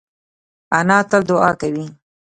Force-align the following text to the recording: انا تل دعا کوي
انا 0.77 0.97
تل 1.09 1.21
دعا 1.29 1.51
کوي 1.61 1.85